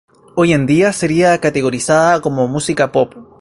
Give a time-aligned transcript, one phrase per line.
[0.35, 3.13] Hoy en día seria categorizada como música Pop.